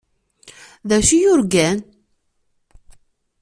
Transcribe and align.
D 0.87 0.89
acu 0.97 1.13
i 1.15 1.17
yurgan? 1.21 1.79